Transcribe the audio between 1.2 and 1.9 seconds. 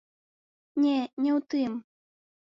не ў тым.